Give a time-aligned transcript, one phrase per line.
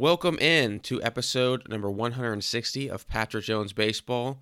[0.00, 4.40] Welcome in to episode number 160 of Patrick Jones Baseball,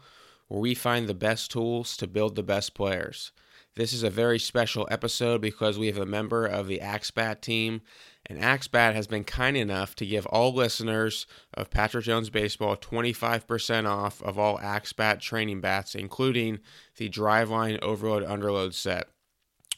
[0.49, 3.33] where we find the best tools to build the best players.
[3.75, 7.41] This is a very special episode because we have a member of the Axe Bat
[7.41, 7.81] team,
[8.27, 12.77] and Axe Bat has been kind enough to give all listeners of Patrick Jones Baseball
[12.77, 16.59] 25% off of all Axe Bat training bats, including
[16.99, 19.09] the Driveline Overload Underload set.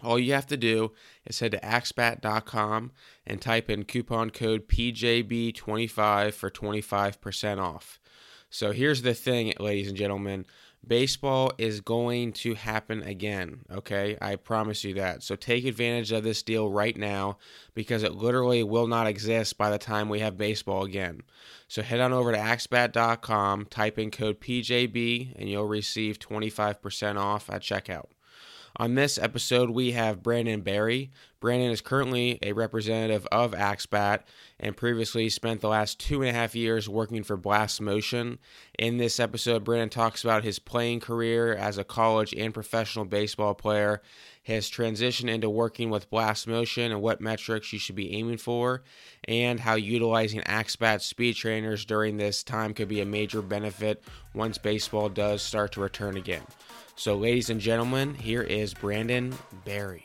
[0.03, 0.93] All you have to do
[1.27, 2.93] is head to axebat.com
[3.27, 7.98] and type in coupon code PJB25 for 25% off.
[8.51, 10.47] So here's the thing, ladies and gentlemen
[10.87, 14.16] baseball is going to happen again, okay?
[14.21, 15.23] I promise you that.
[15.23, 17.38] So take advantage of this deal right now
[17.74, 21.23] because it literally will not exist by the time we have baseball again.
[21.66, 27.51] So head on over to axebat.com, type in code PJB, and you'll receive 25% off
[27.51, 28.07] at checkout.
[28.80, 31.10] On this episode, we have Brandon Berry.
[31.41, 34.24] Brandon is currently a representative of Axe Bat
[34.60, 38.38] and previously spent the last two and a half years working for Blast Motion.
[38.78, 43.52] In this episode, Brandon talks about his playing career as a college and professional baseball
[43.52, 44.01] player,
[44.40, 48.85] his transition into working with Blast Motion and what metrics you should be aiming for,
[49.26, 54.04] and how utilizing Axe Bat speed trainers during this time could be a major benefit
[54.35, 56.42] once baseball does start to return again.
[56.99, 59.32] So, ladies and gentlemen, here is Brandon
[59.65, 60.04] Barry.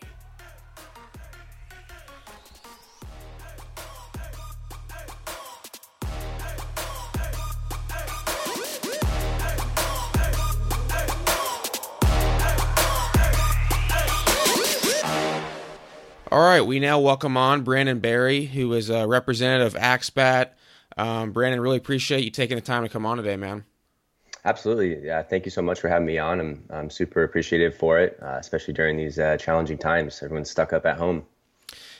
[16.31, 20.55] All right, we now welcome on Brandon Barry, who is a representative of Axe Bat.
[20.95, 23.63] Um, Brandon, really appreciate you taking the time to come on today, man.
[24.45, 25.05] Absolutely.
[25.05, 25.23] Yeah.
[25.23, 26.39] Thank you so much for having me on.
[26.39, 30.21] I'm, I'm super appreciative for it, uh, especially during these uh, challenging times.
[30.21, 31.25] Everyone's stuck up at home.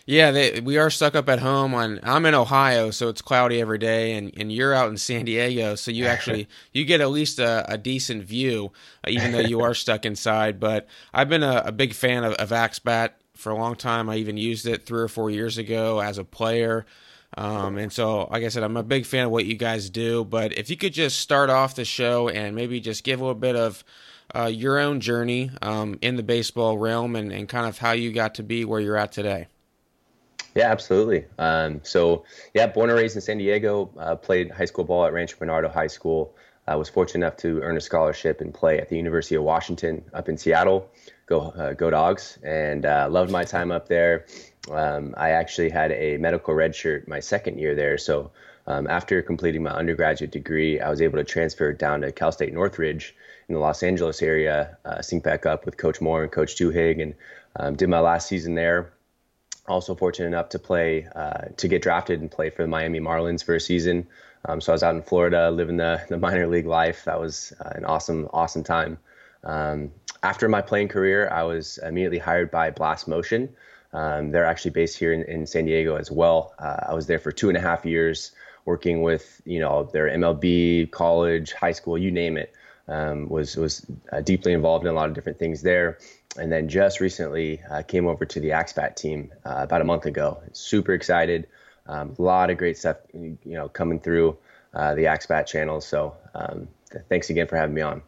[0.06, 1.74] Yeah, they, we are stuck up at home.
[1.74, 5.24] On I'm in Ohio, so it's cloudy every day, and, and you're out in San
[5.24, 8.74] Diego, so you actually you get at least a, a decent view,
[9.08, 10.60] uh, even though you are stuck inside.
[10.60, 14.10] But I've been a, a big fan of, of Axe Bat for a long time.
[14.10, 16.86] I even used it three or four years ago as a player.
[17.36, 20.24] Um, and so, like I said, I'm a big fan of what you guys do.
[20.24, 23.40] But if you could just start off the show and maybe just give a little
[23.40, 23.84] bit of
[24.36, 28.12] uh, your own journey um, in the baseball realm and, and kind of how you
[28.12, 29.48] got to be where you're at today.
[30.56, 31.26] Yeah, absolutely.
[31.40, 35.14] Um, so, yeah, born and raised in San Diego, uh, played high school ball at
[35.14, 36.36] Rancho Bernardo High School.
[36.68, 40.04] I was fortunate enough to earn a scholarship and play at the University of Washington
[40.14, 40.90] up in Seattle.
[41.26, 42.38] Go, uh, go dogs!
[42.44, 44.26] And uh, loved my time up there.
[44.72, 47.98] Um, I actually had a medical red shirt my second year there.
[47.98, 48.32] So
[48.66, 52.54] um, after completing my undergraduate degree, I was able to transfer down to Cal State
[52.54, 53.14] Northridge
[53.50, 57.02] in the Los Angeles area, uh, sync back up with Coach Moore and Coach Duhigg,
[57.02, 57.14] and
[57.58, 58.94] um, did my last season there.
[59.68, 63.44] Also fortunate enough to play, uh, to get drafted and play for the Miami Marlins
[63.44, 64.08] for a season.
[64.46, 67.06] Um, so I was out in Florida living the, the minor league life.
[67.06, 68.98] That was uh, an awesome, awesome time.
[69.44, 73.56] Um, after my playing career, I was immediately hired by Blast Motion.
[73.94, 76.56] Um, they're actually based here in, in San Diego as well.
[76.58, 78.32] Uh, I was there for two and a half years
[78.66, 82.54] working with, you know, their MLB, college, high school, you name it.
[82.88, 86.00] Um, was was uh, deeply involved in a lot of different things there,
[86.38, 89.86] and then just recently uh, came over to the Axe Bat team uh, about a
[89.86, 90.42] month ago.
[90.52, 91.48] Super excited,
[91.88, 94.38] um, a lot of great stuff, you know, coming through
[94.74, 95.86] uh, the Axe Bat channels.
[95.86, 98.02] So um, th- thanks again for having me on.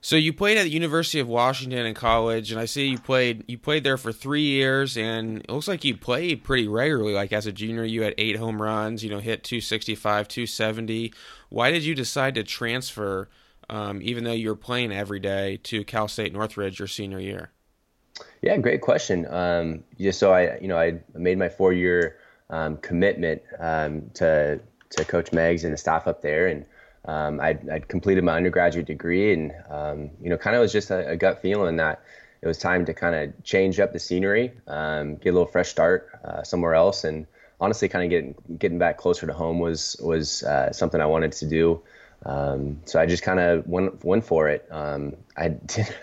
[0.00, 3.42] So you played at the University of Washington in college, and I see you played
[3.48, 7.14] you played there for three years, and it looks like you played pretty regularly.
[7.14, 11.14] Like as a junior, you had eight home runs, you know, hit 265, 270.
[11.48, 13.30] Why did you decide to transfer,
[13.70, 17.50] um, even though you were playing every day, to Cal State Northridge your senior year?
[18.42, 19.26] Yeah, great question.
[19.30, 22.18] Um, yeah, so I, you know, I made my four year
[22.50, 24.60] um, commitment um, to
[24.90, 26.64] to Coach Meggs and the staff up there, and
[27.06, 30.90] um, I'd, I'd, completed my undergraduate degree and, um, you know, kind of was just
[30.90, 32.02] a, a, gut feeling that
[32.40, 35.68] it was time to kind of change up the scenery, um, get a little fresh
[35.68, 37.04] start uh, somewhere else.
[37.04, 37.26] And
[37.60, 41.32] honestly, kind of getting, getting back closer to home was, was uh, something I wanted
[41.32, 41.82] to do.
[42.24, 44.66] Um, so I just kind of went, went for it.
[44.70, 45.94] Um, I did,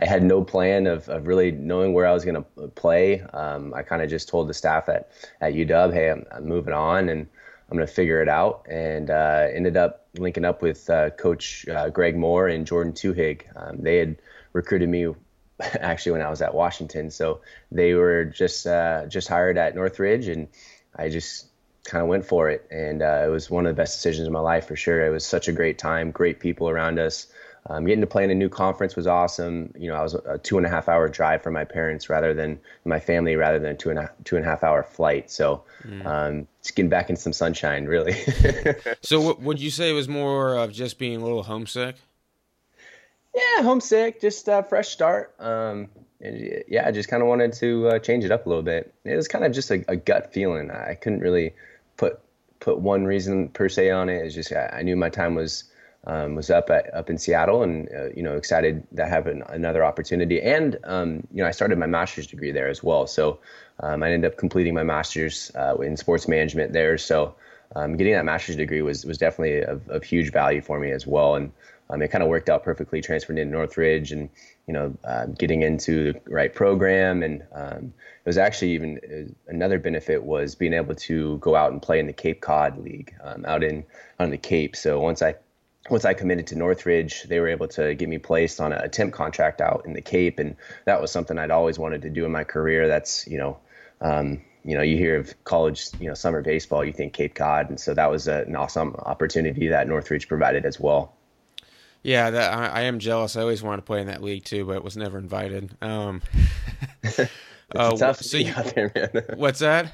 [0.00, 3.20] I had no plan of, of really knowing where I was going to play.
[3.20, 5.10] Um, I kind of just told the staff at,
[5.40, 7.26] at UW, Hey, I'm, I'm moving on and,
[7.70, 8.66] I'm going to figure it out.
[8.68, 13.42] And uh, ended up linking up with uh, Coach uh, Greg Moore and Jordan Tuhig.
[13.56, 14.16] Um, they had
[14.52, 15.08] recruited me
[15.60, 17.40] actually when I was at Washington, so
[17.70, 20.48] they were just uh, just hired at Northridge, and
[20.96, 21.46] I just
[21.88, 22.66] kind of went for it.
[22.70, 25.04] And uh, it was one of the best decisions of my life for sure.
[25.04, 27.26] It was such a great time, great people around us.
[27.66, 29.72] um, getting to play in a new conference was awesome.
[29.76, 32.34] You know, I was a two and a half hour drive from my parents rather
[32.34, 35.30] than my family, rather than a two and a two and a half hour flight.
[35.30, 36.04] So, mm.
[36.06, 38.14] um, just getting back in some sunshine, really.
[39.02, 41.96] so, what would you say was more of just being a little homesick?
[43.34, 45.34] Yeah, homesick, just a fresh start.
[45.38, 45.88] Um,
[46.20, 48.92] and yeah, I just kind of wanted to uh, change it up a little bit.
[49.04, 50.70] It was kind of just a, a, gut feeling.
[50.70, 51.54] I couldn't really
[51.98, 52.20] put
[52.60, 54.24] put one reason per se on it.
[54.24, 55.64] It's just I knew my time was
[56.06, 59.42] um, was up at, up in Seattle, and uh, you know excited to have an,
[59.48, 60.40] another opportunity.
[60.40, 63.40] And um, you know I started my master's degree there as well, so
[63.80, 66.96] um, I ended up completing my master's uh, in sports management there.
[66.96, 67.34] So
[67.76, 71.06] um, getting that master's degree was was definitely of, of huge value for me as
[71.06, 71.52] well, and
[71.90, 73.00] um, it kind of worked out perfectly.
[73.02, 74.30] Transferred into Northridge, and
[74.68, 77.94] you know uh, getting into the right program, and um,
[78.24, 81.98] it was actually even uh, another benefit was being able to go out and play
[81.98, 83.14] in the Cape Cod League
[83.46, 83.84] out in
[84.20, 84.76] on the Cape.
[84.76, 85.34] So once I
[85.90, 89.14] once I committed to Northridge, they were able to get me placed on a temp
[89.14, 90.54] contract out in the Cape, and
[90.84, 92.86] that was something I'd always wanted to do in my career.
[92.86, 93.58] That's you know,
[94.02, 97.70] um, you know, you hear of college, you know, summer baseball, you think Cape Cod,
[97.70, 101.14] and so that was a, an awesome opportunity that Northridge provided as well.
[102.02, 103.36] Yeah, that I, I, am jealous.
[103.36, 105.76] I always wanted to play in that league too, but was never invited.
[105.82, 106.22] Um,
[107.74, 109.24] uh, tough so you, there, man.
[109.36, 109.92] what's that?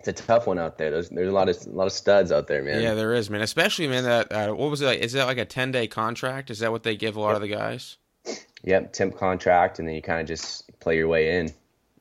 [0.00, 0.90] it's a tough one out there.
[0.90, 2.82] There's there's a lot of a lot of studs out there, man.
[2.82, 3.42] Yeah, there is, man.
[3.42, 4.86] Especially man, that uh, what was it?
[4.86, 5.00] Like?
[5.00, 6.50] Is that like a ten day contract?
[6.50, 7.98] Is that what they give a lot of the guys?
[8.62, 11.52] Yep, temp contract, and then you kind of just play your way in.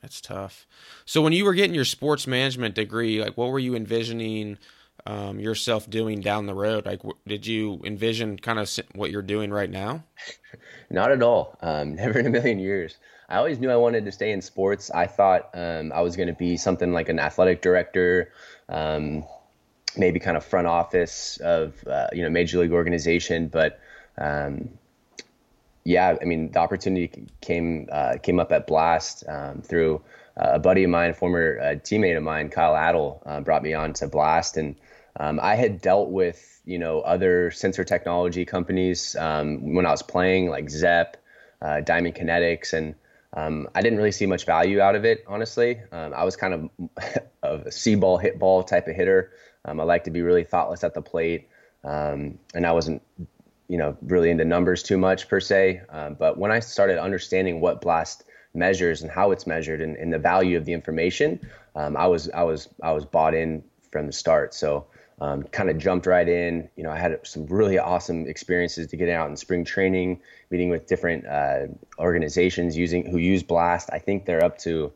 [0.02, 0.66] That's tough.
[1.06, 4.58] So when you were getting your sports management degree, like what were you envisioning
[5.06, 6.86] um, yourself doing down the road?
[6.86, 10.04] Like, did you envision kind of what you're doing right now?
[10.90, 11.58] Not at all.
[11.62, 12.98] Um, never in a million years.
[13.28, 14.90] I always knew I wanted to stay in sports.
[14.90, 18.32] I thought um, I was going to be something like an athletic director,
[18.68, 19.24] um,
[19.96, 23.48] maybe kind of front office of uh, you know major league organization.
[23.48, 23.80] But
[24.18, 24.70] um,
[25.84, 30.02] yeah, I mean the opportunity came uh, came up at Blast um, through
[30.36, 33.74] uh, a buddy of mine, former uh, teammate of mine, Kyle Adel, uh, brought me
[33.74, 34.76] on to Blast, and
[35.18, 40.04] um, I had dealt with you know other sensor technology companies um, when I was
[40.04, 41.18] playing, like Zepp,
[41.62, 42.96] uh, Diamond Kinetics, and
[43.34, 45.82] um, I didn't really see much value out of it, honestly.
[45.92, 46.70] Um, I was kind of
[47.44, 49.32] a see ball, hit ball type of hitter.
[49.66, 51.50] Um, I like to be really thoughtless at the plate,
[51.84, 53.02] um, and I wasn't,
[53.68, 55.82] you know, really into numbers too much per se.
[56.18, 58.24] But when I started understanding what blast
[58.56, 61.40] measures and how it's measured and, and the value of the information,
[61.76, 64.54] I was I was I was bought in from the start.
[64.54, 64.88] So
[65.22, 66.70] um, kind of jumped right in.
[66.76, 70.70] You know, I had some really awesome experiences to get out in spring training, meeting
[70.70, 71.68] with different uh,
[71.98, 73.90] organizations using who use Blast.
[73.92, 74.92] I think they're up to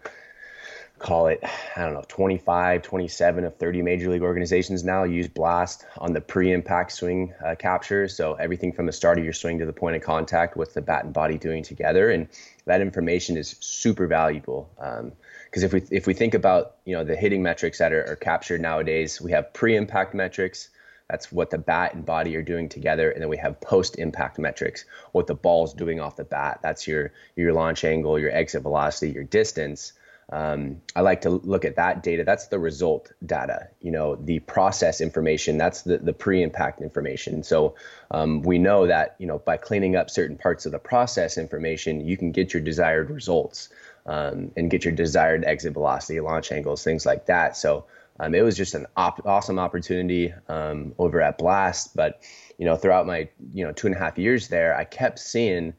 [1.00, 1.44] call it
[1.75, 6.22] I don't know 25, 27 of 30 major league organizations now use Blast on the
[6.22, 8.08] pre-impact swing uh, capture.
[8.08, 10.81] So everything from the start of your swing to the point of contact, what's the
[10.81, 12.30] bat and body doing together, and
[12.66, 14.69] that information is super valuable.
[14.80, 15.12] Um,
[15.54, 18.16] because if we if we think about you know the hitting metrics that are, are
[18.16, 20.70] captured nowadays, we have pre-impact metrics.
[21.08, 24.86] That's what the bat and body are doing together, and then we have post-impact metrics,
[25.12, 26.62] what the ball's doing off the bat.
[26.64, 29.94] That's your your launch angle, your exit velocity, your distance.
[30.32, 32.24] Um, I like to look at that data.
[32.24, 33.68] That's the result data.
[33.80, 35.60] You know, the process information.
[35.60, 37.44] That's the the pre-impact information.
[37.44, 37.76] So
[38.10, 42.08] um, we know that you know by cleaning up certain parts of the process information,
[42.08, 43.70] you can get your desired results
[44.06, 47.56] um, and get your desired exit velocity, launch angles, things like that.
[47.56, 47.86] So
[48.20, 51.95] um, it was just an op- awesome opportunity um, over at Blast.
[51.95, 52.22] But
[52.57, 55.74] you know, throughout my you know two and a half years there, I kept seeing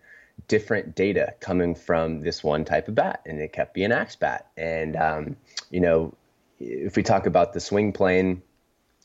[0.49, 4.49] different data coming from this one type of bat, and it kept being axe bat.
[4.57, 5.37] And um,
[5.71, 6.15] you know,
[6.59, 8.43] if we talk about the swing plane,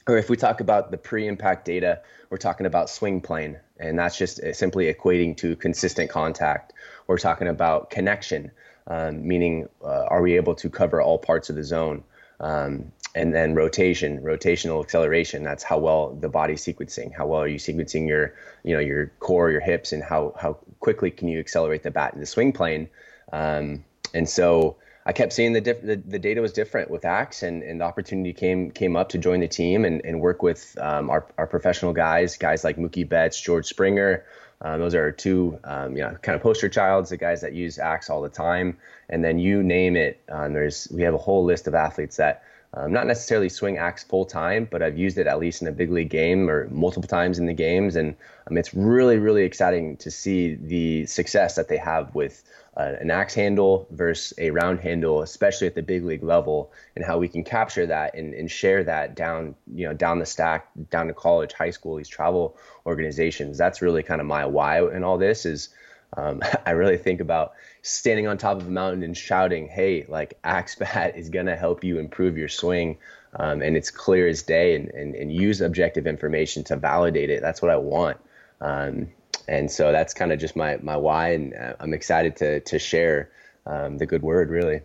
[0.07, 4.17] or if we talk about the pre-impact data, we're talking about swing plane, and that's
[4.17, 6.73] just simply equating to consistent contact.
[7.05, 8.51] We're talking about connection
[8.89, 12.03] um, meaning uh, are we able to cover all parts of the zone?
[12.39, 15.43] Um, and then rotation, rotational acceleration.
[15.43, 17.13] That's how well the body's sequencing.
[17.15, 20.59] How well are you sequencing your, you know, your core, your hips, and how how
[20.79, 22.89] quickly can you accelerate the bat in the swing plane?
[23.33, 27.41] Um, and so I kept seeing the, diff- the, the data was different with Axe,
[27.41, 30.77] and, and the opportunity came came up to join the team and, and work with
[30.79, 34.23] um, our our professional guys, guys like Mookie Betts, George Springer,
[34.61, 37.79] um, those are two, um, you know, kind of poster childs, the guys that use
[37.79, 38.77] Axe all the time.
[39.07, 40.21] And then you name it.
[40.29, 44.03] Um, there's we have a whole list of athletes that um, not necessarily swing axe
[44.03, 47.07] full time, but I've used it at least in a big league game or multiple
[47.07, 48.15] times in the games, and
[48.47, 52.43] um, it's really really exciting to see the success that they have with
[52.79, 57.03] uh, an axe handle versus a round handle, especially at the big league level, and
[57.03, 60.69] how we can capture that and, and share that down you know down the stack,
[60.89, 63.57] down to college, high school, these travel organizations.
[63.57, 65.69] That's really kind of my why in all this is.
[66.15, 70.39] Um, I really think about standing on top of a mountain and shouting, "Hey, like
[70.45, 72.97] Axe Bat is gonna help you improve your swing,"
[73.35, 77.41] um, and it's clear as day, and, and and use objective information to validate it.
[77.41, 78.15] That's what I want,
[78.61, 79.09] um,
[79.49, 82.79] and so that's kind of just my my why, and uh, I'm excited to to
[82.79, 83.31] share
[83.65, 84.81] um, the good word, really.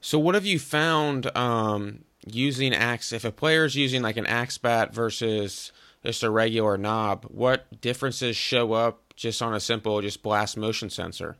[0.00, 3.12] So, what have you found um, using axe?
[3.12, 5.72] If a player is using like an axe bat versus
[6.04, 10.88] just a regular knob, what differences show up just on a simple just blast motion
[10.88, 11.36] sensor?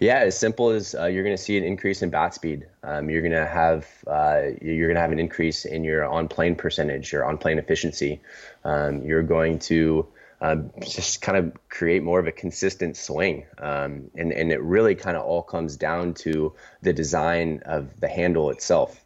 [0.00, 2.66] Yeah, as simple as uh, you're going to see an increase in bat speed.
[2.82, 6.28] Um, you're going to have uh, you're going to have an increase in your on
[6.28, 8.20] plane percentage, your on plane efficiency.
[8.64, 10.08] Um, you're going to
[10.40, 14.94] um, just kind of create more of a consistent swing, um, and and it really
[14.94, 19.04] kind of all comes down to the design of the handle itself.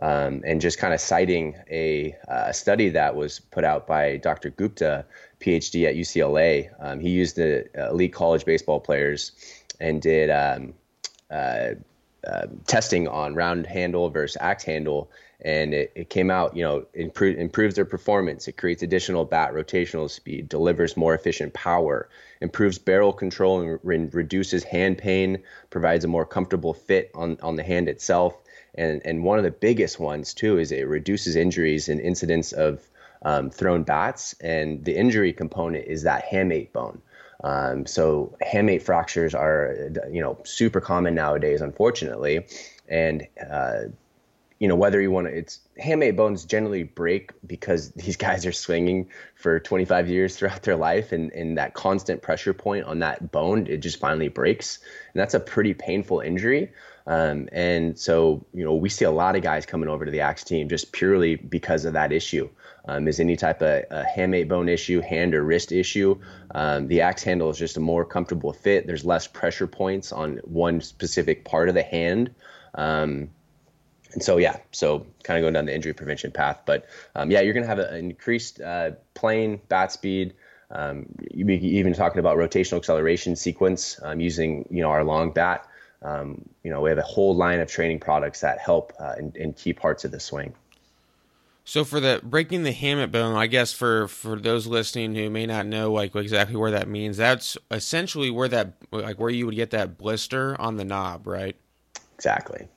[0.00, 4.48] Um, and just kind of citing a, uh, study that was put out by Dr.
[4.50, 5.04] Gupta,
[5.40, 6.70] PhD at UCLA.
[6.78, 9.32] Um, he used the elite college baseball players
[9.80, 10.72] and did um,
[11.30, 11.70] uh,
[12.26, 16.86] uh, testing on round handle versus axe handle, and it, it came out, you know,
[16.94, 18.48] improve, improves their performance.
[18.48, 22.08] It creates additional bat rotational speed, delivers more efficient power,
[22.40, 27.56] improves barrel control, and re- reduces hand pain, provides a more comfortable fit on, on
[27.56, 28.36] the hand itself.
[28.74, 32.86] And, and one of the biggest ones, too, is it reduces injuries and incidents of
[33.22, 34.34] um, thrown bats.
[34.40, 37.00] And the injury component is that hamate bone.
[37.44, 42.46] Um, so hamate fractures are, you know, super common nowadays, unfortunately,
[42.88, 43.80] and uh,
[44.58, 48.52] you know whether you want to, it's hamate bones generally break because these guys are
[48.52, 53.32] swinging for 25 years throughout their life, and and that constant pressure point on that
[53.32, 54.78] bone, it just finally breaks,
[55.12, 56.72] and that's a pretty painful injury.
[57.08, 60.20] Um, and so, you know, we see a lot of guys coming over to the
[60.20, 62.48] Axe team just purely because of that issue.
[62.88, 66.20] Um, is any type of a hamate bone issue, hand or wrist issue.
[66.52, 68.86] Um, the axe handle is just a more comfortable fit.
[68.86, 72.32] There's less pressure points on one specific part of the hand.
[72.76, 73.30] Um,
[74.16, 76.62] and so, yeah, so kind of going down the injury prevention path.
[76.64, 80.32] But um, yeah, you're going to have an increased uh, plane, bat speed.
[80.70, 85.68] Um, you even talking about rotational acceleration sequence um, using, you know, our long bat.
[86.02, 89.52] you know, we have a whole line of training products that help uh, in, in
[89.52, 90.54] key parts of the swing.
[91.66, 95.44] So for the breaking the hamate bone, I guess for for those listening who may
[95.44, 99.56] not know like exactly where that means, that's essentially where that like where you would
[99.56, 101.56] get that blister on the knob, right?
[102.14, 102.68] Exactly.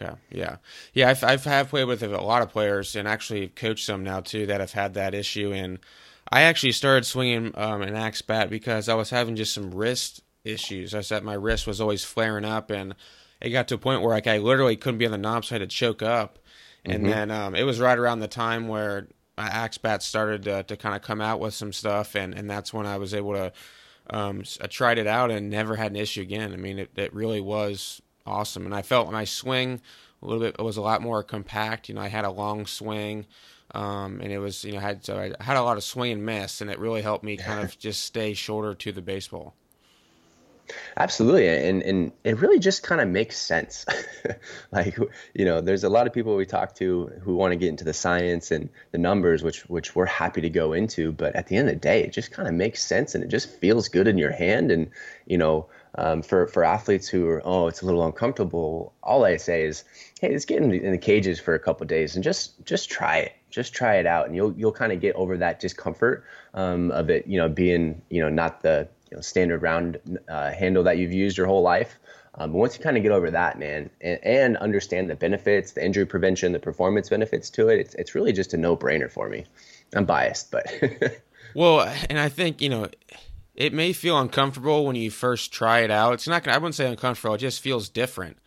[0.00, 0.14] Okay.
[0.30, 0.56] Yeah.
[0.92, 1.10] Yeah.
[1.10, 4.46] I've I've have played with a lot of players and actually coached some now too
[4.46, 5.52] that have had that issue.
[5.52, 5.78] And
[6.30, 10.22] I actually started swinging um, an axe bat because I was having just some wrist
[10.44, 10.94] issues.
[10.94, 12.94] I said my wrist was always flaring up, and
[13.40, 15.56] it got to a point where like I literally couldn't be on the knob, so
[15.56, 16.38] I had to choke up
[16.84, 17.10] and mm-hmm.
[17.10, 20.76] then um, it was right around the time where my Axe Bat started to, to
[20.76, 23.52] kind of come out with some stuff, and, and that's when I was able to.
[24.10, 26.54] Um, I tried it out and never had an issue again.
[26.54, 29.80] I mean, it, it really was awesome, and I felt my swing
[30.22, 31.88] a little bit it was a lot more compact.
[31.88, 33.26] You know, I had a long swing,
[33.74, 36.26] um, and it was you know had so I had a lot of swing and
[36.26, 39.54] miss, and it really helped me kind of just stay shorter to the baseball.
[40.96, 43.86] Absolutely, and and it really just kind of makes sense.
[44.72, 44.98] like
[45.34, 47.84] you know, there's a lot of people we talk to who want to get into
[47.84, 51.12] the science and the numbers, which which we're happy to go into.
[51.12, 53.28] But at the end of the day, it just kind of makes sense, and it
[53.28, 54.70] just feels good in your hand.
[54.70, 54.90] And
[55.26, 58.94] you know, um, for for athletes who are oh, it's a little uncomfortable.
[59.02, 59.82] All I say is,
[60.20, 62.88] hey, let's get in the, in the cages for a couple days and just just
[62.88, 63.32] try it.
[63.50, 66.24] Just try it out, and you'll you'll kind of get over that discomfort
[66.54, 67.26] um, of it.
[67.26, 71.12] You know, being you know not the you know, standard round uh, handle that you've
[71.12, 71.98] used your whole life.
[72.34, 75.72] Um, but once you kind of get over that, man, and, and, understand the benefits,
[75.72, 79.10] the injury prevention, the performance benefits to it, it's, it's really just a no brainer
[79.10, 79.44] for me.
[79.92, 80.72] I'm biased, but.
[81.54, 82.86] well, and I think, you know,
[83.58, 86.14] it may feel uncomfortable when you first try it out.
[86.14, 88.38] It's not gonna, I wouldn't say uncomfortable, it just feels different.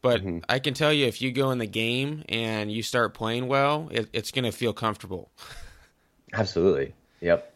[0.00, 0.38] But mm-hmm.
[0.48, 3.88] I can tell you, if you go in the game and you start playing well,
[3.90, 5.30] it, it's going to feel comfortable.
[6.32, 6.94] Absolutely.
[7.20, 7.54] Yep.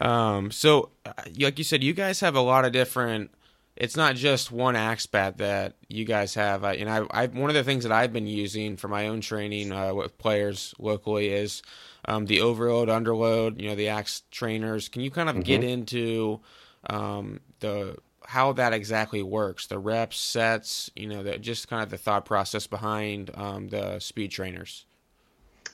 [0.00, 3.32] Um, so, uh, like you said, you guys have a lot of different.
[3.76, 6.62] It's not just one axe bat that you guys have.
[6.62, 9.20] I, and I, I, one of the things that I've been using for my own
[9.20, 11.62] training uh, with players locally is
[12.04, 13.60] um, the overload, underload.
[13.60, 14.88] You know, the axe trainers.
[14.88, 15.42] Can you kind of mm-hmm.
[15.42, 16.40] get into
[16.88, 21.90] um, the how that exactly works, the reps, sets, you know, the, just kind of
[21.90, 24.86] the thought process behind um, the speed trainers.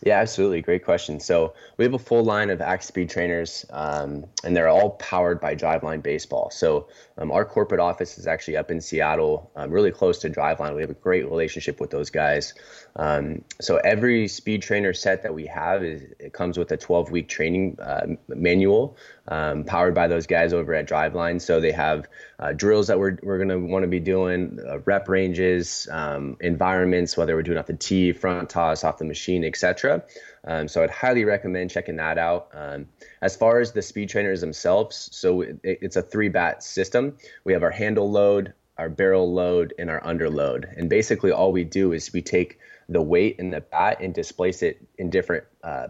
[0.02, 0.62] Yeah, absolutely.
[0.62, 1.20] Great question.
[1.20, 5.40] So we have a full line of Axe Speed trainers, um, and they're all powered
[5.40, 6.50] by Driveline Baseball.
[6.50, 6.88] So
[7.20, 10.74] um, our corporate office is actually up in Seattle, um, really close to Driveline.
[10.74, 12.54] We have a great relationship with those guys.
[12.96, 17.10] Um, so every speed trainer set that we have is it comes with a 12
[17.10, 18.96] week training uh, manual
[19.28, 21.40] um, powered by those guys over at Driveline.
[21.40, 22.08] So they have
[22.38, 26.38] uh, drills that we're, we're going to want to be doing, uh, rep ranges, um,
[26.40, 30.02] environments, whether we're doing off the tee, front toss, off the machine, etc.
[30.44, 32.48] Um, so I'd highly recommend checking that out.
[32.52, 32.86] Um,
[33.22, 37.16] as far as the speed trainers themselves, so it, it's a three bat system.
[37.44, 40.72] We have our handle load, our barrel load, and our underload.
[40.76, 44.62] And basically, all we do is we take the weight in the bat and displace
[44.62, 45.88] it in different uh,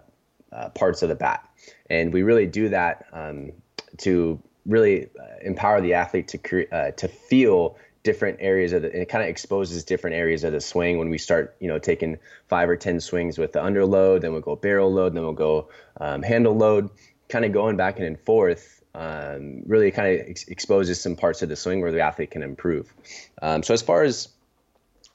[0.53, 1.49] uh, parts of the bat.
[1.89, 3.53] And we really do that um,
[3.99, 9.01] to really uh, empower the athlete to cre- uh, to feel different areas of the
[9.01, 12.19] it kind of exposes different areas of the swing when we start you know taking
[12.49, 15.69] five or ten swings with the underload then we'll go barrel load then we'll go
[16.01, 16.89] um, handle load
[17.29, 21.49] kind of going back and forth um, really kind of ex- exposes some parts of
[21.49, 22.93] the swing where the athlete can improve.
[23.41, 24.29] Um, so as far as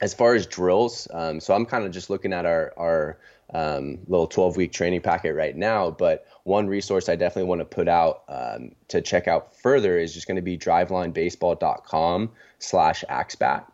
[0.00, 3.18] as far as drills um, so i'm kind of just looking at our our
[3.54, 5.90] um, little 12 week training packet right now.
[5.90, 10.12] But one resource I definitely want to put out um, to check out further is
[10.12, 13.64] just going to be drivelinebaseball.com slash axebat.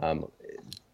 [0.00, 0.30] Um,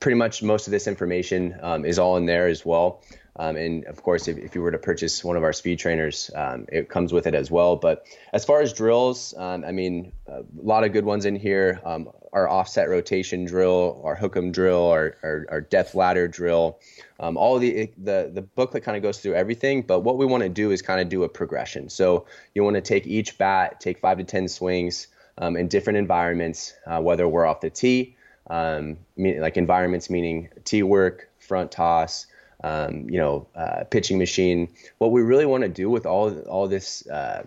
[0.00, 3.02] pretty much most of this information um, is all in there as well.
[3.38, 6.30] Um, and of course, if, if, you were to purchase one of our speed trainers,
[6.34, 7.76] um, it comes with it as well.
[7.76, 11.80] But as far as drills, um, I mean, a lot of good ones in here.
[11.84, 16.78] Um, our offset rotation drill, our hook'em drill, our, our, our depth ladder drill.
[17.20, 19.82] Um, all the the the booklet kind of goes through everything.
[19.82, 21.88] But what we want to do is kind of do a progression.
[21.88, 25.06] So you want to take each bat, take five to ten swings
[25.38, 28.16] um, in different environments, uh, whether we're off the tee,
[28.48, 32.26] like environments meaning tee work, front toss
[32.64, 34.68] um, you know, uh, pitching machine.
[34.98, 37.44] What we really want to do with all all this uh,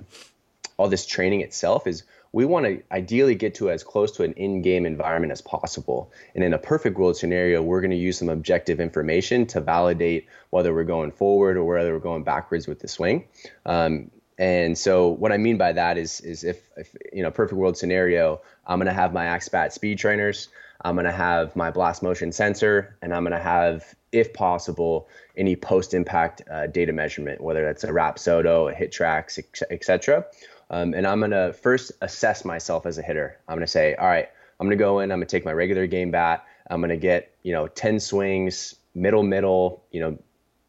[0.77, 2.03] all this training itself is
[2.33, 6.11] we want to ideally get to as close to an in-game environment as possible.
[6.33, 10.27] And in a perfect world scenario, we're going to use some objective information to validate
[10.49, 13.25] whether we're going forward or whether we're going backwards with the swing.
[13.65, 17.57] Um, and so what I mean by that is is if, if you know perfect
[17.57, 20.47] world scenario, I'm going to have my AxeBat speed trainers.
[20.83, 25.07] I'm going to have my blast motion sensor, and I'm going to have if possible,
[25.37, 30.25] any post impact uh, data measurement, whether that's a Rapsodo, a HitTrax, etc.
[30.69, 33.37] Um, and I'm going to first assess myself as a hitter.
[33.47, 35.45] I'm going to say, all right, I'm going to go in, I'm going to take
[35.45, 39.99] my regular game bat, I'm going to get, you know, 10 swings, middle, middle, you
[39.99, 40.17] know,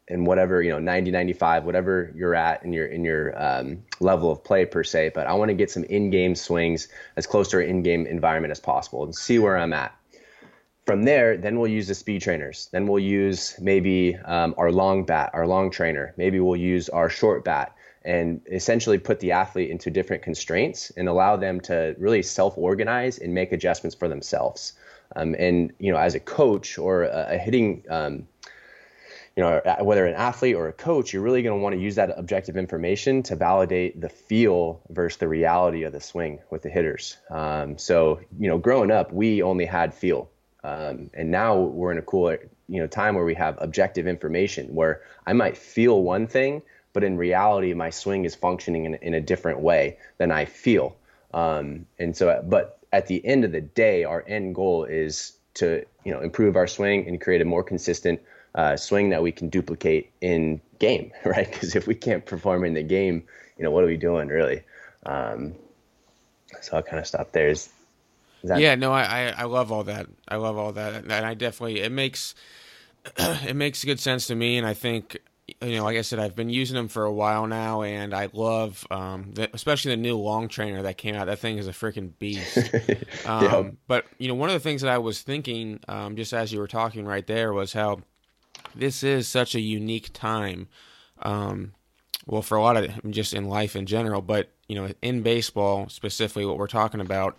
[0.09, 4.29] and whatever, you know, 90, 95, whatever you're at in your, in your um, level
[4.29, 5.11] of play per se.
[5.15, 8.05] But I want to get some in game swings as close to an in game
[8.05, 9.95] environment as possible and see where I'm at
[10.85, 12.69] from there, then we'll use the speed trainers.
[12.71, 16.13] Then we'll use maybe um, our long bat, our long trainer.
[16.17, 21.07] Maybe we'll use our short bat and essentially put the athlete into different constraints and
[21.07, 24.73] allow them to really self-organize and make adjustments for themselves.
[25.15, 28.27] Um, and you know, as a coach or a, a hitting, um,
[29.37, 31.95] you know, whether an athlete or a coach, you're really going to want to use
[31.95, 36.69] that objective information to validate the feel versus the reality of the swing with the
[36.69, 37.17] hitters.
[37.29, 40.29] Um, so, you know, growing up, we only had feel
[40.63, 42.35] um, and now we're in a cool
[42.67, 46.61] you know time where we have objective information where I might feel one thing,
[46.93, 50.95] but in reality my swing is functioning in, in a different way than I feel.
[51.33, 55.85] Um, and so, but at the end of the day, our end goal is to
[56.03, 58.21] you know improve our swing and create a more consistent
[58.55, 61.51] uh, swing that we can duplicate in game, right?
[61.51, 63.23] Because if we can't perform in the game,
[63.57, 64.63] you know what are we doing really?
[65.05, 65.55] Um,
[66.61, 67.49] so I'll kind of stop there.
[67.49, 67.69] Is
[68.43, 70.07] that- yeah, no, I, I love all that.
[70.27, 72.35] I love all that, and I definitely it makes
[73.17, 75.17] it makes good sense to me, and I think
[75.61, 78.29] you know, like I said, I've been using them for a while now, and I
[78.31, 81.25] love, um, the, especially the new long trainer that came out.
[81.27, 82.57] That thing is a freaking beast.
[83.25, 83.63] um, yeah.
[83.87, 86.59] But you know, one of the things that I was thinking, um, just as you
[86.59, 87.99] were talking right there, was how
[88.75, 90.67] this is such a unique time.
[91.21, 91.73] Um,
[92.25, 95.89] well, for a lot of just in life in general, but you know, in baseball
[95.89, 97.37] specifically, what we're talking about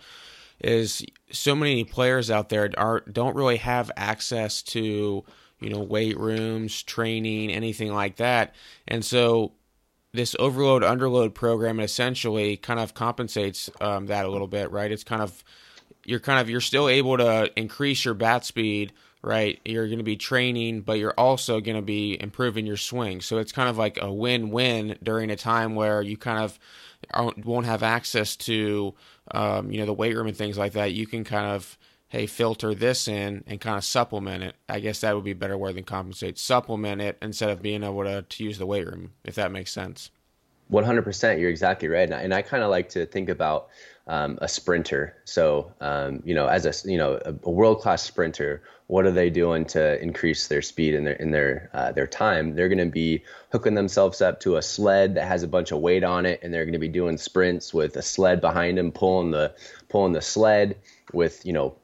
[0.61, 5.25] is so many players out there are don't really have access to
[5.61, 8.55] you know weight rooms, training, anything like that,
[8.89, 9.53] and so
[10.13, 14.93] this overload underload program essentially kind of compensates um, that a little bit, right?
[14.93, 15.43] It's kind of
[16.05, 18.93] you're kind of you're still able to increase your bat speed
[19.25, 19.59] right?
[19.65, 23.23] You're going to be training, but you're also going to be improving your swing.
[23.23, 26.59] So it's kind of like a win-win during a time where you kind of
[27.13, 28.95] won't have access to,
[29.31, 30.93] um, you know, the weight room and things like that.
[30.93, 31.79] You can kind of
[32.15, 34.55] hey, filter this in and kind of supplement it.
[34.69, 36.39] I guess that would be a better word than compensate.
[36.39, 39.73] Supplement it instead of being able to, to use the weight room, if that makes
[39.73, 40.13] sense.
[40.71, 41.41] 100%.
[41.41, 42.05] You're exactly right.
[42.05, 43.69] And I, and I kind of like to think about
[44.07, 45.17] um, a sprinter.
[45.25, 49.11] So, um, you know, as a, you know, a, a world class sprinter, what are
[49.11, 52.55] they doing to increase their speed and their, in their, uh, their time?
[52.55, 55.81] They're going to be hooking themselves up to a sled that has a bunch of
[55.81, 56.41] weight on it.
[56.43, 59.55] And they're going to be doing sprints with a sled behind them, pulling the,
[59.89, 60.77] pulling the sled
[61.13, 61.77] with, you know,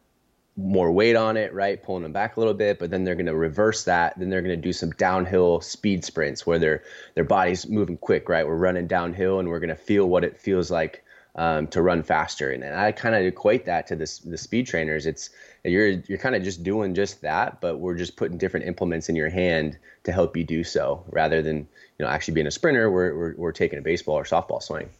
[0.56, 1.82] more weight on it, right?
[1.82, 4.18] Pulling them back a little bit, but then they're going to reverse that.
[4.18, 6.82] Then they're going to do some downhill speed sprints where their
[7.14, 8.46] their body's moving quick, right?
[8.46, 11.02] We're running downhill and we're going to feel what it feels like
[11.36, 12.50] um, to run faster.
[12.50, 15.06] And, and I kind of equate that to this the speed trainers.
[15.06, 15.30] It's
[15.64, 19.16] you're you're kind of just doing just that, but we're just putting different implements in
[19.16, 21.58] your hand to help you do so, rather than
[21.98, 22.90] you know actually being a sprinter.
[22.90, 24.90] We're we're, we're taking a baseball or softball swing.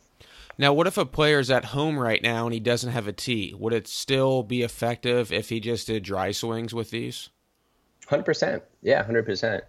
[0.58, 3.54] Now, what if a player's at home right now and he doesn't have a tee?
[3.58, 7.30] Would it still be effective if he just did dry swings with these?
[8.06, 8.62] Hundred percent.
[8.82, 9.64] Yeah, hundred um, percent.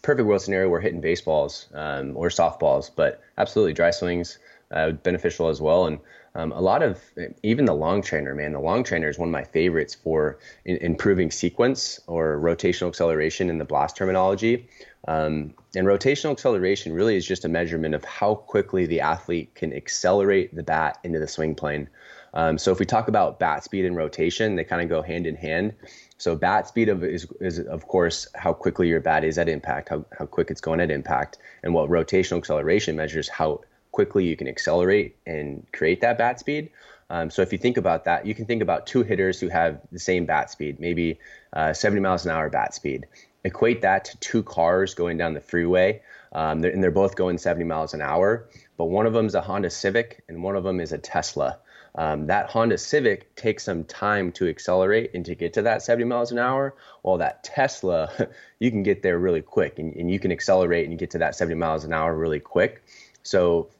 [0.00, 0.70] Perfect world scenario.
[0.70, 4.38] We're hitting baseballs um, or softballs, but absolutely dry swings
[4.70, 5.86] uh, beneficial as well.
[5.86, 5.98] And
[6.34, 7.00] um, a lot of
[7.42, 10.76] even the long trainer, man, the long trainer is one of my favorites for in,
[10.76, 14.68] improving sequence or rotational acceleration in the blast terminology.
[15.06, 19.72] Um, and rotational acceleration really is just a measurement of how quickly the athlete can
[19.72, 21.88] accelerate the bat into the swing plane.
[22.34, 25.26] Um, so if we talk about bat speed and rotation, they kind of go hand
[25.26, 25.74] in hand.
[26.18, 29.88] So bat speed of, is, is of course how quickly your bat is at impact,
[29.88, 34.36] how, how quick it's going at impact, and what rotational acceleration measures how quickly you
[34.36, 36.70] can accelerate and create that bat speed.
[37.10, 39.80] Um, so if you think about that, you can think about two hitters who have
[39.90, 41.18] the same bat speed, maybe
[41.52, 43.06] uh, 70 miles an hour bat speed.
[43.44, 47.38] Equate that to two cars going down the freeway, um, they're, and they're both going
[47.38, 48.48] 70 miles an hour.
[48.76, 51.58] But one of them is a Honda Civic, and one of them is a Tesla.
[51.94, 56.04] Um, that Honda Civic takes some time to accelerate and to get to that 70
[56.04, 60.20] miles an hour, while that Tesla, you can get there really quick and, and you
[60.20, 62.84] can accelerate and get to that 70 miles an hour really quick.
[63.22, 63.70] So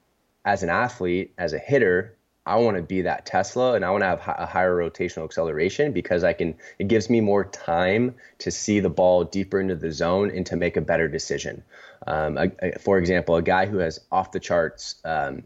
[0.45, 2.17] as an athlete, as a hitter,
[2.49, 5.93] I want to be that Tesla and I want to have a higher rotational acceleration
[5.93, 9.93] because I can it gives me more time to see the ball deeper into the
[9.93, 11.63] zone and to make a better decision.
[12.07, 12.39] Um,
[12.81, 15.43] for example, a guy who has off the charts um,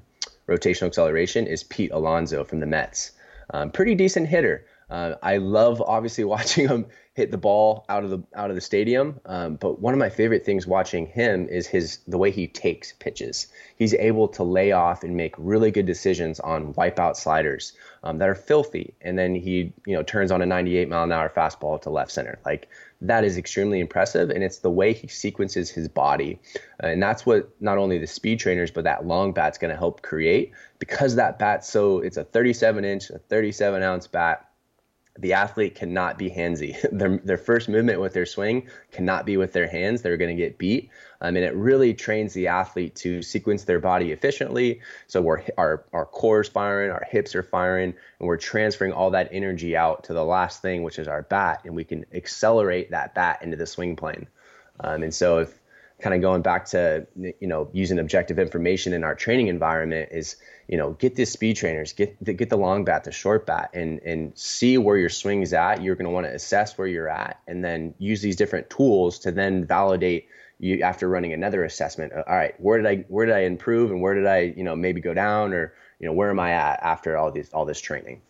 [0.47, 3.11] rotational acceleration is Pete Alonso from the Mets.
[3.51, 4.65] Um, pretty decent hitter.
[4.93, 8.61] Uh, I love obviously watching him hit the ball out of the out of the
[8.61, 9.19] stadium.
[9.25, 12.93] Um, but one of my favorite things watching him is his the way he takes
[12.93, 13.47] pitches.
[13.77, 18.29] He's able to lay off and make really good decisions on wipeout sliders um, that
[18.29, 21.81] are filthy, and then he you know turns on a 98 mile an hour fastball
[21.83, 22.39] to left center.
[22.45, 22.69] Like
[23.01, 26.39] that is extremely impressive, and it's the way he sequences his body,
[26.81, 30.03] and that's what not only the speed trainers but that long bat's going to help
[30.03, 34.49] create because that bat so it's a 37 inch, a 37 ounce bat
[35.19, 36.77] the athlete cannot be handsy.
[36.93, 40.03] their, their first movement with their swing cannot be with their hands.
[40.03, 40.91] They're going to get beat.
[41.21, 44.81] Um, and it really trains the athlete to sequence their body efficiently.
[45.07, 49.11] So we're, our, our core is firing, our hips are firing, and we're transferring all
[49.11, 51.63] that energy out to the last thing, which is our bat.
[51.65, 54.27] And we can accelerate that bat into the swing plane.
[54.81, 55.62] Um, and so if
[56.03, 60.37] kind of going back to you know using objective information in our training environment is
[60.69, 63.71] you know get the speed trainers get the, get the long bat the short bat
[63.73, 66.89] and and see where your swing is at you're going to want to assess where
[66.89, 70.27] you're at and then use these different tools to then validate
[70.59, 74.03] you after running another assessment all right where did i where did i improve and
[74.03, 76.83] where did i you know maybe go down or you know where am i at
[76.83, 78.21] after all these all this training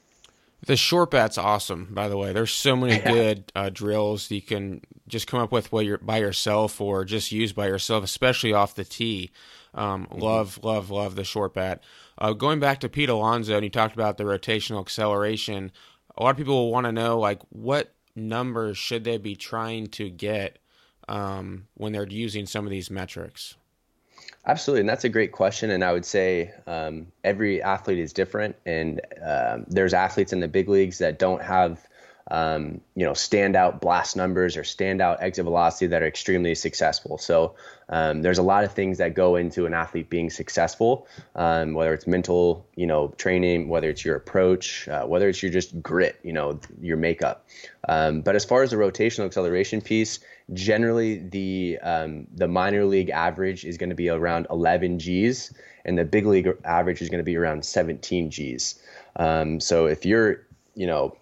[0.67, 2.33] the short bat's awesome, by the way.
[2.33, 6.19] There's so many good uh, drills you can just come up with while you're by
[6.19, 9.31] yourself or just use by yourself, especially off the tee.
[9.75, 10.21] Um, mm-hmm.
[10.21, 11.83] Love, love, love the short bat.
[12.19, 15.73] Uh, going back to Pete Alonso, and you talked about the rotational acceleration.
[16.17, 19.87] A lot of people will want to know, like, what numbers should they be trying
[19.89, 20.59] to get
[21.09, 23.57] um, when they're using some of these metrics?
[24.47, 25.71] Absolutely, and that's a great question.
[25.71, 30.49] And I would say um, every athlete is different, and um, there's athletes in the
[30.49, 31.87] big leagues that don't have
[32.31, 37.19] um, you know standout blast numbers or standout exit velocity that are extremely successful.
[37.19, 37.55] So
[37.89, 41.07] um, there's a lot of things that go into an athlete being successful,
[41.37, 45.53] um, whether it's mental, you know, training, whether it's your approach, uh, whether it's your
[45.53, 47.47] just grit, you know, your makeup.
[47.89, 50.21] Um, but as far as the rotational acceleration piece,
[50.53, 55.53] generally the um, the minor league average is going to be around 11 Gs,
[55.85, 58.81] and the big league average is going to be around 17 Gs.
[59.17, 61.17] Um, so if you're, you know,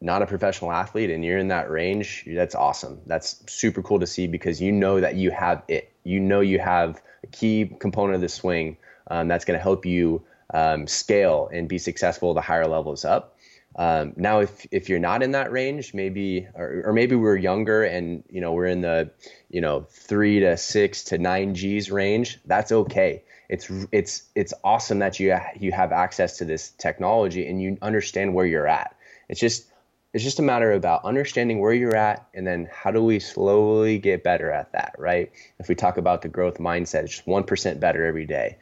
[0.00, 3.00] not a professional athlete and you're in that range, that's awesome.
[3.06, 5.92] That's super cool to see because you know that you have it.
[6.04, 8.78] You know you have a key component of the swing
[9.10, 13.36] um, that's going to help you um, scale and be successful the higher levels up.
[13.76, 17.84] Um, now, if if you're not in that range, maybe or, or maybe we're younger
[17.84, 19.10] and you know we're in the
[19.48, 23.22] you know three to six to nine G's range, that's okay.
[23.48, 28.34] It's it's it's awesome that you you have access to this technology and you understand
[28.34, 28.96] where you're at.
[29.28, 29.66] It's just
[30.12, 33.98] it's just a matter about understanding where you're at and then how do we slowly
[33.98, 35.30] get better at that, right?
[35.58, 38.58] If we talk about the growth mindset, it's just 1% better every day.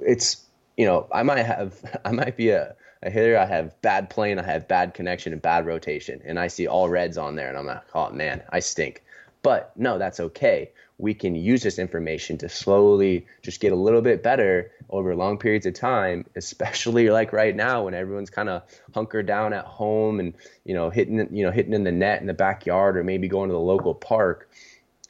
[0.00, 0.44] It's,
[0.76, 4.38] you know, I might have, I might be a, a hitter, I have bad plane,
[4.38, 7.56] I have bad connection and bad rotation, and I see all reds on there and
[7.56, 9.04] I'm like, oh man, I stink.
[9.42, 10.70] But no, that's okay
[11.02, 15.36] we can use this information to slowly just get a little bit better over long
[15.36, 18.62] periods of time, especially like right now when everyone's kind of
[18.94, 20.32] hunkered down at home and
[20.64, 23.48] you know hitting you know hitting in the net in the backyard or maybe going
[23.48, 24.48] to the local park.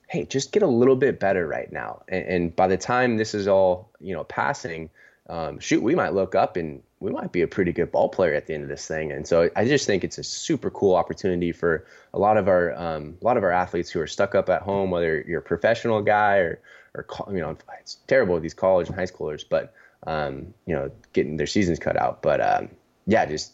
[0.08, 3.34] Hey, just get a little bit better right now, and, and by the time this
[3.34, 4.88] is all you know passing,
[5.28, 8.32] um, shoot, we might look up and we might be a pretty good ball player
[8.32, 9.10] at the end of this thing.
[9.10, 11.84] And so I just think it's a super cool opportunity for
[12.14, 14.62] a lot of our um, a lot of our athletes who are stuck up at
[14.62, 16.60] home, whether you're a professional guy or
[16.94, 19.74] or you know it's terrible with these college and high schoolers, but
[20.06, 22.22] um, you know getting their seasons cut out.
[22.22, 22.68] But um,
[23.06, 23.52] yeah, just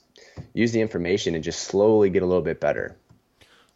[0.52, 2.96] use the information and just slowly get a little bit better.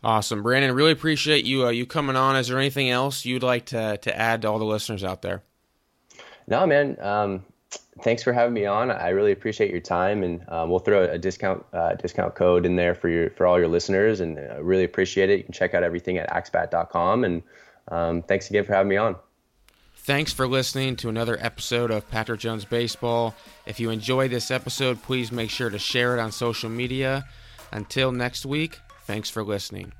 [0.04, 0.74] Awesome, Brandon.
[0.74, 2.37] Really appreciate you uh, you coming on.
[2.37, 5.42] Is there anything else you'd like to to add to all the listeners out there?
[6.46, 6.98] No, man.
[7.00, 7.44] Um,
[8.02, 8.90] thanks for having me on.
[8.90, 12.76] I really appreciate your time, and um, we'll throw a discount uh, discount code in
[12.76, 15.38] there for your for all your listeners, and I really appreciate it.
[15.38, 17.42] You can check out everything at axebat.com, and
[17.88, 19.16] um, thanks again for having me on.
[19.94, 23.37] Thanks for listening to another episode of Patrick Jones Baseball.
[23.66, 27.24] If you enjoyed this episode, please make sure to share it on social media.
[27.70, 29.92] Until next week, thanks for listening.